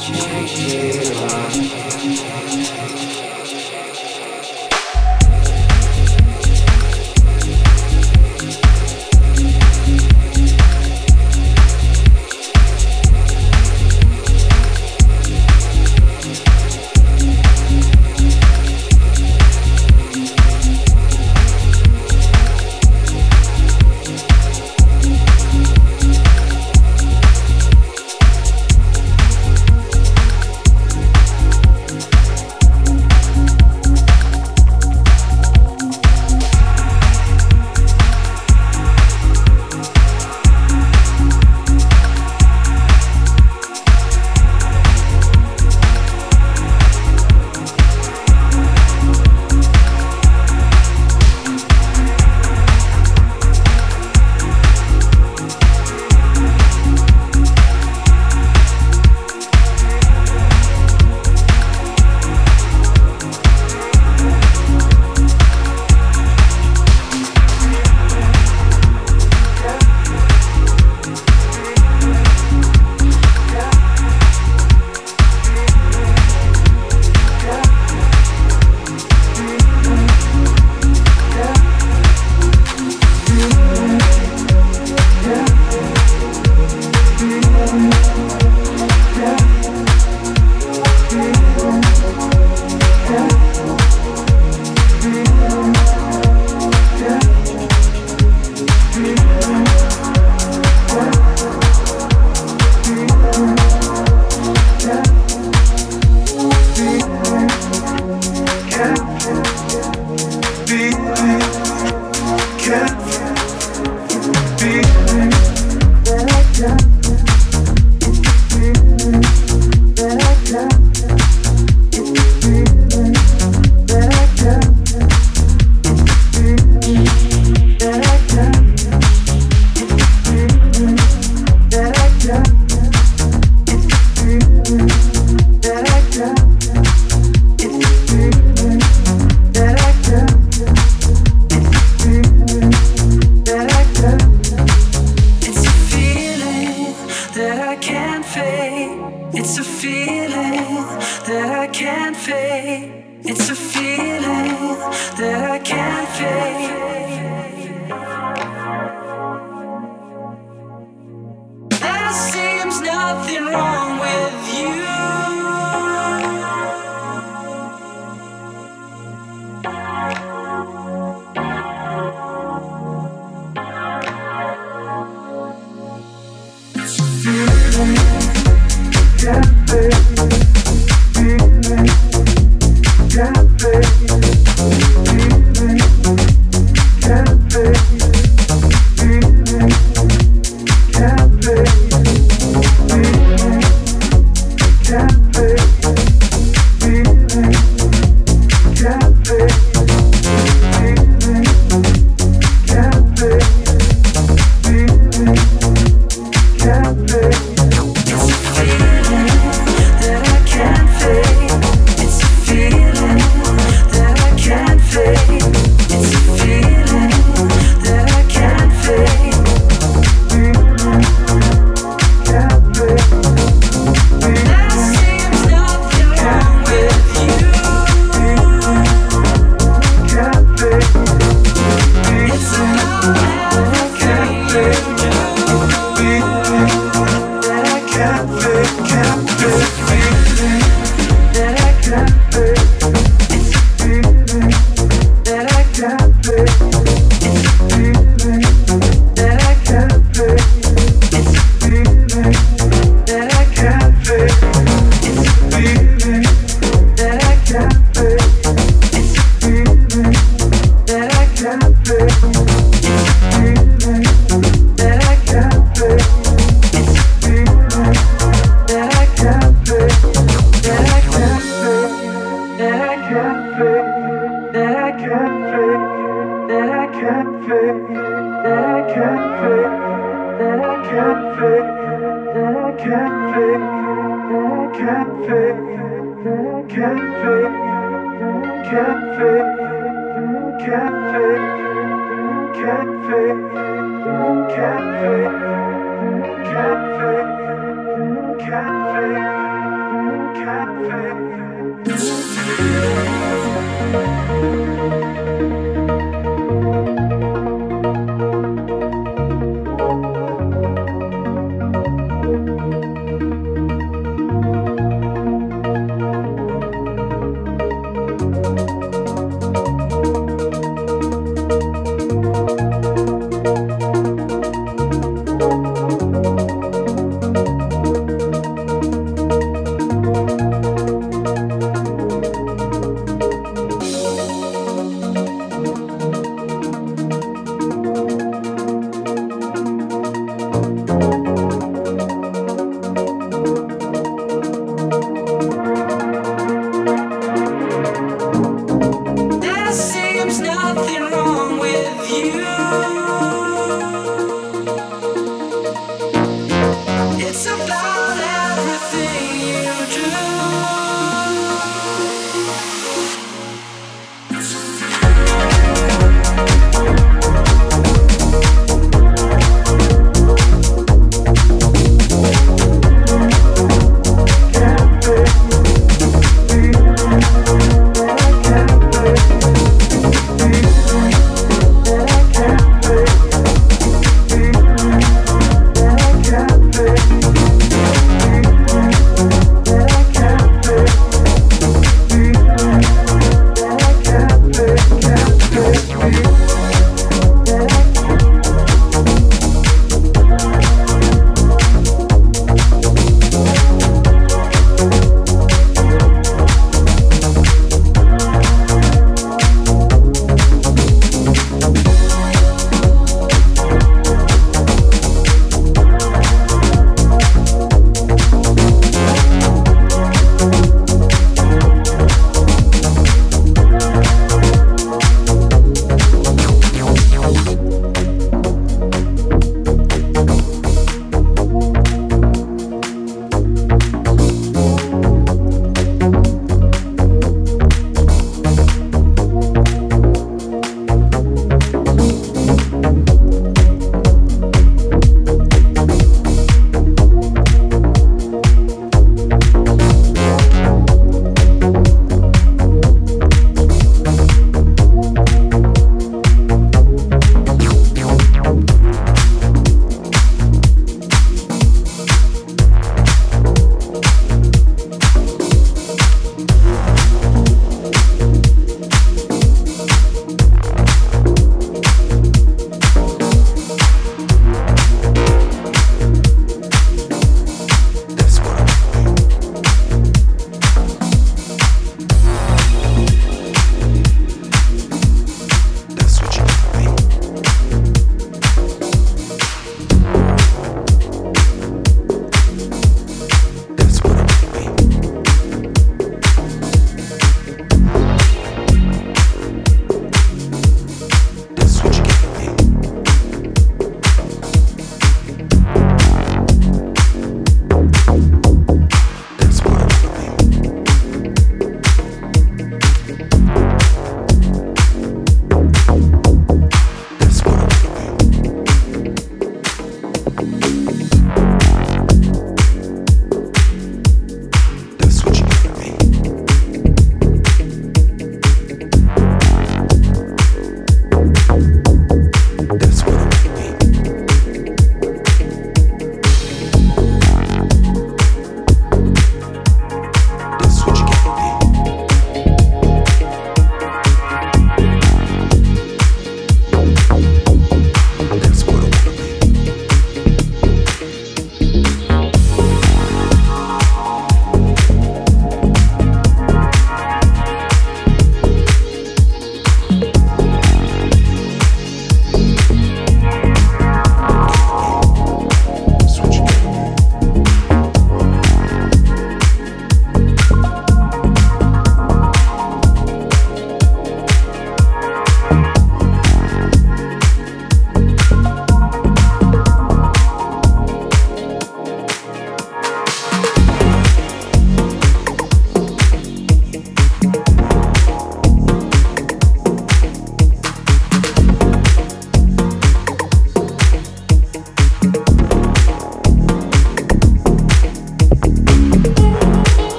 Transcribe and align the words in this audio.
Can't 0.00 1.69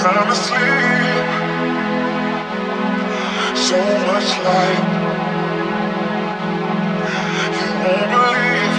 time 0.00 0.28
to 0.28 0.34
sleep. 0.46 1.26
So 3.66 3.78
much 4.06 4.28
light. 4.46 4.84
You 7.58 7.68
won't 7.82 8.08
believe. 8.14 8.76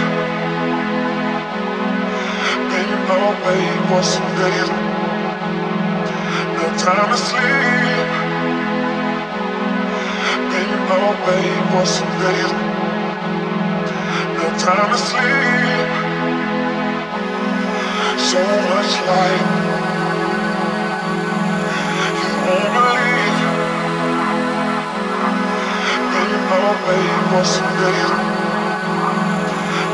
Been 2.71 2.91
away 3.27 3.63
for 3.89 4.01
some 4.13 4.31
days. 4.39 4.69
No 6.55 6.65
time 6.85 7.09
to 7.11 7.17
sleep. 7.27 8.07
Been 10.51 10.71
away 11.03 11.45
for 11.71 11.85
some 11.95 12.13
days. 12.23 12.51
No 14.39 14.47
time 14.65 14.89
to 14.93 14.99
sleep. 15.09 15.89
So 18.29 18.41
much 18.71 18.91
light. 19.09 19.78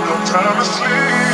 No 0.07 0.15
time 0.25 0.57
to 0.59 0.65
sleep. 0.65 1.24